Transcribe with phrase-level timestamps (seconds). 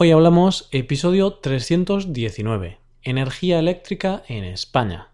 [0.00, 5.08] Hoy hablamos episodio 319, Energía eléctrica en España.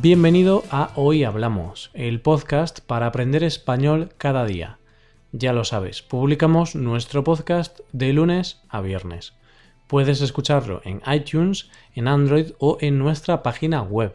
[0.00, 4.78] Bienvenido a Hoy Hablamos, el podcast para aprender español cada día.
[5.32, 9.32] Ya lo sabes, publicamos nuestro podcast de lunes a viernes.
[9.88, 14.14] Puedes escucharlo en iTunes, en Android o en nuestra página web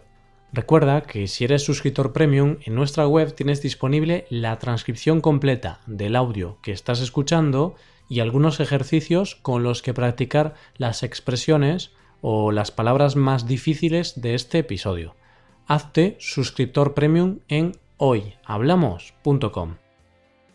[0.55, 6.15] Recuerda que si eres suscriptor premium, en nuestra web tienes disponible la transcripción completa del
[6.15, 7.75] audio que estás escuchando
[8.07, 14.33] y algunos ejercicios con los que practicar las expresiones o las palabras más difíciles de
[14.33, 15.17] este episodio.
[15.67, 19.75] Hazte suscriptor premium en hoyhablamos.com.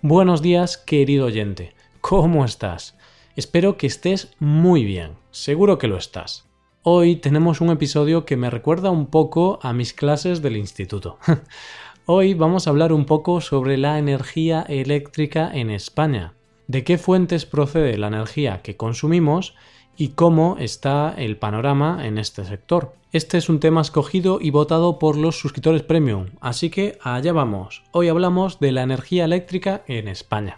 [0.01, 1.75] Buenos días, querido oyente.
[2.01, 2.97] ¿Cómo estás?
[3.37, 5.19] Espero que estés muy bien.
[5.31, 6.50] Seguro que lo estás.
[6.83, 11.19] Hoy tenemos un episodio que me recuerda un poco a mis clases del instituto.
[12.07, 16.33] Hoy vamos a hablar un poco sobre la energía eléctrica en España,
[16.69, 19.55] de qué fuentes procede la energía que consumimos
[19.99, 22.95] y cómo está el panorama en este sector.
[23.13, 27.83] Este es un tema escogido y votado por los suscriptores premium, así que allá vamos.
[27.93, 30.57] Hoy hablamos de la energía eléctrica en España.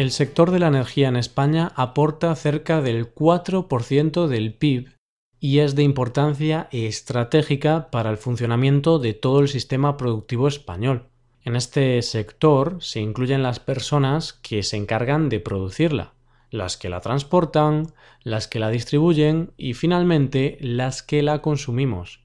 [0.00, 4.94] El sector de la energía en España aporta cerca del 4% del PIB
[5.38, 11.10] y es de importancia estratégica para el funcionamiento de todo el sistema productivo español.
[11.44, 16.14] En este sector se incluyen las personas que se encargan de producirla,
[16.48, 22.24] las que la transportan, las que la distribuyen y finalmente las que la consumimos.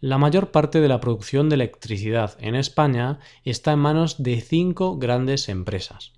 [0.00, 4.98] La mayor parte de la producción de electricidad en España está en manos de cinco
[4.98, 6.12] grandes empresas.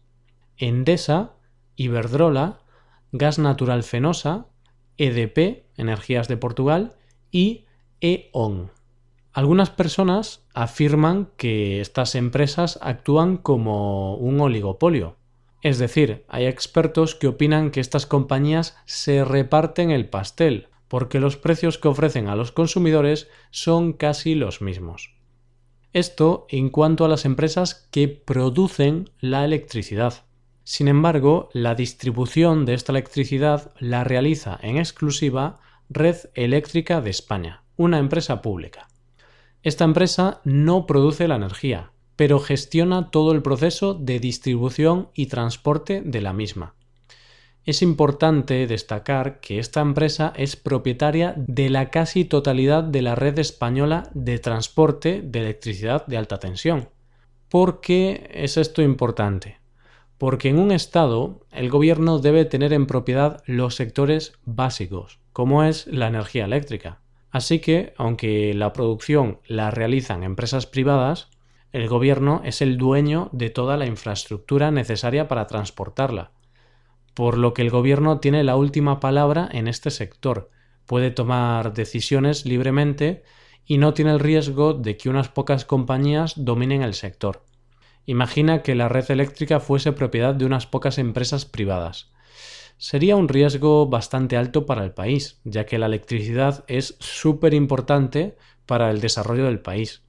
[0.59, 1.33] Endesa,
[1.77, 2.61] Iberdrola,
[3.13, 4.47] Gas Natural Fenosa,
[4.99, 6.97] EDP, Energías de Portugal,
[7.31, 7.67] y
[8.01, 8.71] E.ON.
[9.33, 15.17] Algunas personas afirman que estas empresas actúan como un oligopolio.
[15.61, 21.37] Es decir, hay expertos que opinan que estas compañías se reparten el pastel, porque los
[21.37, 25.15] precios que ofrecen a los consumidores son casi los mismos.
[25.93, 30.25] Esto en cuanto a las empresas que producen la electricidad.
[30.69, 37.63] Sin embargo, la distribución de esta electricidad la realiza en exclusiva Red Eléctrica de España,
[37.77, 38.89] una empresa pública.
[39.63, 46.03] Esta empresa no produce la energía, pero gestiona todo el proceso de distribución y transporte
[46.05, 46.75] de la misma.
[47.65, 53.39] Es importante destacar que esta empresa es propietaria de la casi totalidad de la red
[53.39, 56.89] española de transporte de electricidad de alta tensión.
[57.49, 59.61] ¿Por qué es esto importante?
[60.19, 65.87] Porque en un Estado el gobierno debe tener en propiedad los sectores básicos, como es
[65.87, 67.01] la energía eléctrica.
[67.31, 71.29] Así que, aunque la producción la realizan empresas privadas,
[71.73, 76.31] el gobierno es el dueño de toda la infraestructura necesaria para transportarla.
[77.13, 80.51] Por lo que el gobierno tiene la última palabra en este sector,
[80.87, 83.25] puede tomar decisiones libremente
[83.67, 87.43] y no tiene el riesgo de que unas pocas compañías dominen el sector.
[88.07, 92.13] Imagina que la red eléctrica fuese propiedad de unas pocas empresas privadas.
[92.79, 98.37] Sería un riesgo bastante alto para el país, ya que la electricidad es súper importante
[98.65, 100.03] para el desarrollo del país.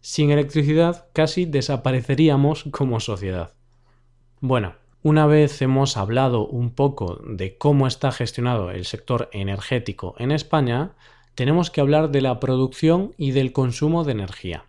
[0.00, 3.54] Sin electricidad casi desapareceríamos como sociedad.
[4.40, 10.30] Bueno, una vez hemos hablado un poco de cómo está gestionado el sector energético en
[10.30, 10.92] España,
[11.34, 14.66] tenemos que hablar de la producción y del consumo de energía.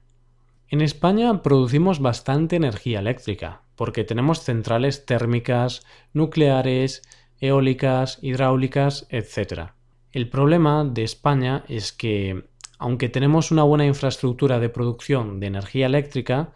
[0.73, 7.03] En España producimos bastante energía eléctrica, porque tenemos centrales térmicas, nucleares,
[7.39, 9.73] eólicas, hidráulicas, etc.
[10.13, 12.45] El problema de España es que,
[12.79, 16.53] aunque tenemos una buena infraestructura de producción de energía eléctrica,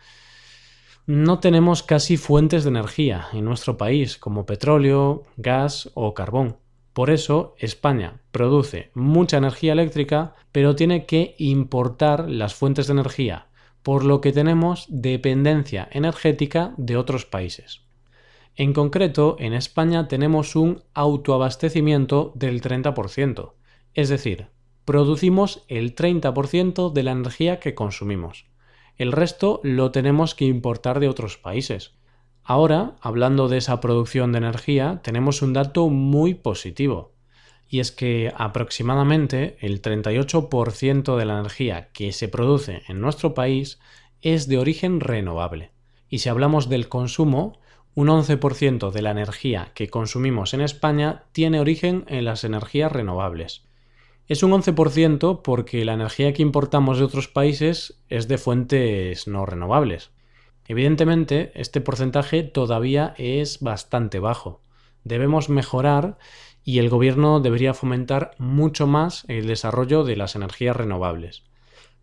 [1.06, 6.58] no tenemos casi fuentes de energía en nuestro país, como petróleo, gas o carbón.
[6.94, 13.48] Por eso, España produce mucha energía eléctrica, pero tiene que importar las fuentes de energía
[13.84, 17.82] por lo que tenemos dependencia energética de otros países.
[18.56, 23.54] En concreto, en España tenemos un autoabastecimiento del 30%,
[23.94, 24.48] es decir,
[24.84, 28.46] producimos el 30% de la energía que consumimos.
[28.96, 31.94] El resto lo tenemos que importar de otros países.
[32.44, 37.17] Ahora, hablando de esa producción de energía, tenemos un dato muy positivo
[37.70, 43.80] y es que aproximadamente el 38% de la energía que se produce en nuestro país
[44.22, 45.72] es de origen renovable.
[46.10, 47.60] Y si hablamos del consumo,
[47.94, 53.64] un 11% de la energía que consumimos en España tiene origen en las energías renovables.
[54.28, 59.46] Es un 11% porque la energía que importamos de otros países es de fuentes no
[59.46, 60.12] renovables.
[60.68, 64.62] Evidentemente, este porcentaje todavía es bastante bajo.
[65.08, 66.18] Debemos mejorar
[66.64, 71.44] y el gobierno debería fomentar mucho más el desarrollo de las energías renovables.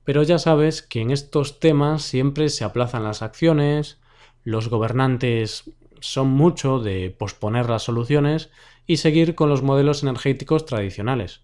[0.05, 4.01] Pero ya sabes que en estos temas siempre se aplazan las acciones,
[4.43, 5.71] los gobernantes
[6.01, 8.51] son mucho de posponer las soluciones
[8.87, 11.43] y seguir con los modelos energéticos tradicionales,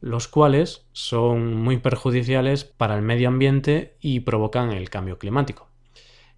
[0.00, 5.68] los cuales son muy perjudiciales para el medio ambiente y provocan el cambio climático.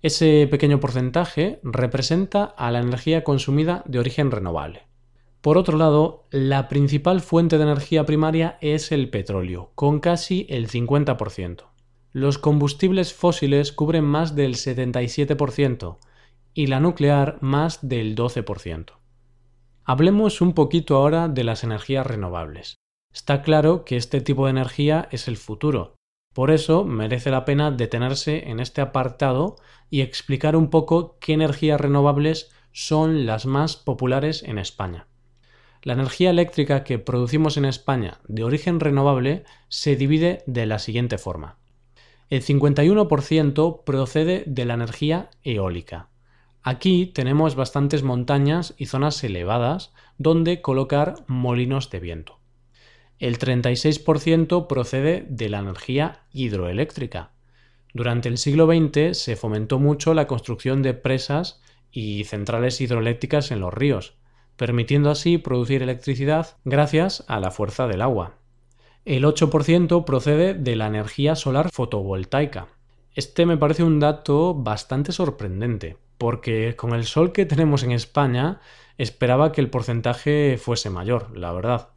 [0.03, 4.85] Ese pequeño porcentaje representa a la energía consumida de origen renovable.
[5.43, 10.69] Por otro lado, la principal fuente de energía primaria es el petróleo, con casi el
[10.69, 11.65] 50%.
[12.13, 15.99] Los combustibles fósiles cubren más del 77%
[16.55, 18.93] y la nuclear más del 12%.
[19.85, 22.77] Hablemos un poquito ahora de las energías renovables.
[23.13, 25.97] Está claro que este tipo de energía es el futuro,
[26.33, 29.57] por eso merece la pena detenerse en este apartado
[29.91, 35.09] y explicar un poco qué energías renovables son las más populares en España.
[35.83, 41.19] La energía eléctrica que producimos en España de origen renovable se divide de la siguiente
[41.19, 41.57] forma.
[42.29, 46.11] El 51% procede de la energía eólica.
[46.63, 52.40] Aquí tenemos bastantes montañas y zonas elevadas donde colocar molinos de viento.
[53.21, 57.33] El 36% procede de la energía hidroeléctrica.
[57.93, 61.61] Durante el siglo XX se fomentó mucho la construcción de presas
[61.93, 64.15] y centrales hidroeléctricas en los ríos,
[64.57, 68.37] permitiendo así producir electricidad gracias a la fuerza del agua.
[69.05, 72.69] El 8% procede de la energía solar fotovoltaica.
[73.15, 78.61] Este me parece un dato bastante sorprendente, porque con el sol que tenemos en España
[78.97, 81.91] esperaba que el porcentaje fuese mayor, la verdad.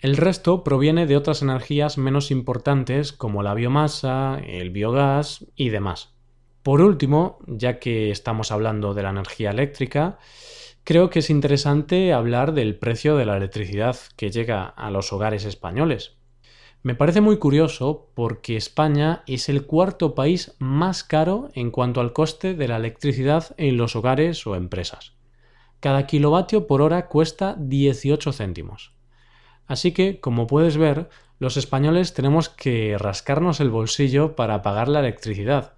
[0.00, 6.14] El resto proviene de otras energías menos importantes como la biomasa, el biogás y demás.
[6.62, 10.18] Por último, ya que estamos hablando de la energía eléctrica,
[10.84, 15.44] creo que es interesante hablar del precio de la electricidad que llega a los hogares
[15.44, 16.16] españoles.
[16.82, 22.14] Me parece muy curioso porque España es el cuarto país más caro en cuanto al
[22.14, 25.12] coste de la electricidad en los hogares o empresas.
[25.78, 28.94] Cada kilovatio por hora cuesta 18 céntimos.
[29.70, 31.08] Así que, como puedes ver,
[31.38, 35.74] los españoles tenemos que rascarnos el bolsillo para pagar la electricidad,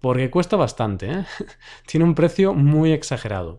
[0.00, 1.24] porque cuesta bastante, ¿eh?
[1.86, 3.58] tiene un precio muy exagerado.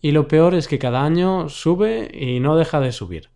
[0.00, 3.28] Y lo peor es que cada año sube y no deja de subir.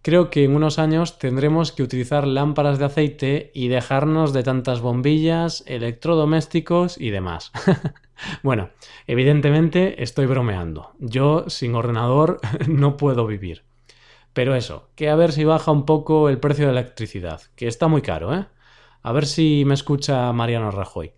[0.00, 4.80] Creo que en unos años tendremos que utilizar lámparas de aceite y dejarnos de tantas
[4.80, 7.50] bombillas, electrodomésticos y demás.
[8.44, 8.70] bueno,
[9.08, 10.92] evidentemente estoy bromeando.
[11.00, 12.38] Yo sin ordenador
[12.68, 13.67] no puedo vivir.
[14.38, 17.66] Pero eso, que a ver si baja un poco el precio de la electricidad, que
[17.66, 18.46] está muy caro, ¿eh?
[19.02, 21.10] A ver si me escucha Mariano Rajoy.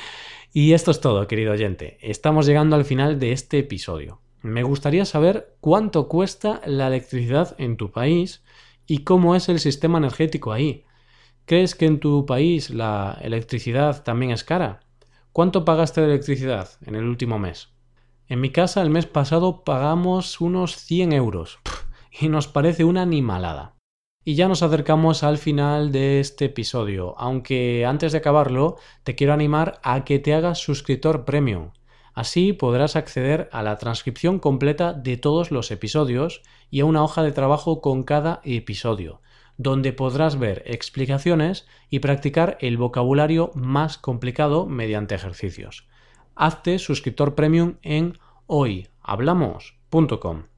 [0.54, 1.98] y esto es todo, querido oyente.
[2.00, 4.22] Estamos llegando al final de este episodio.
[4.40, 8.42] Me gustaría saber cuánto cuesta la electricidad en tu país
[8.86, 10.86] y cómo es el sistema energético ahí.
[11.44, 14.80] ¿Crees que en tu país la electricidad también es cara?
[15.32, 17.74] ¿Cuánto pagaste de electricidad en el último mes?
[18.26, 21.58] En mi casa el mes pasado pagamos unos 100 euros
[22.20, 23.74] y nos parece una animalada.
[24.24, 29.34] Y ya nos acercamos al final de este episodio, aunque antes de acabarlo te quiero
[29.34, 31.72] animar a que te hagas suscriptor premium.
[32.14, 37.22] Así podrás acceder a la transcripción completa de todos los episodios y a una hoja
[37.22, 39.20] de trabajo con cada episodio,
[39.58, 45.88] donde podrás ver explicaciones y practicar el vocabulario más complicado mediante ejercicios.
[46.36, 50.53] Hazte suscriptor premium en hoyhablamos.com.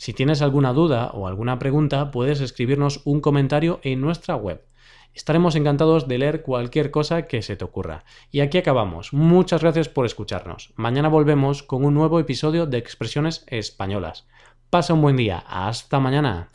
[0.00, 4.64] Si tienes alguna duda o alguna pregunta, puedes escribirnos un comentario en nuestra web.
[5.12, 8.04] Estaremos encantados de leer cualquier cosa que se te ocurra.
[8.30, 9.12] Y aquí acabamos.
[9.12, 10.72] Muchas gracias por escucharnos.
[10.76, 14.26] Mañana volvemos con un nuevo episodio de Expresiones Españolas.
[14.70, 15.44] Pasa un buen día.
[15.46, 16.48] Hasta mañana.